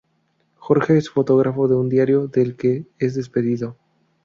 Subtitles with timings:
[0.55, 3.77] Jorge es fotógrafo de un diario, del que es despedido.